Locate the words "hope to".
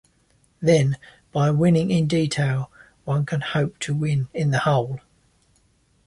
3.41-3.93